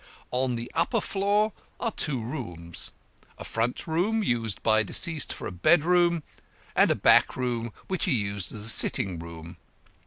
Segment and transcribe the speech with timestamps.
[0.31, 2.91] On the upper floor are two rooms
[3.37, 6.23] a front room used by deceased for a bedroom,
[6.75, 9.57] and a back room which he used as a sitting room.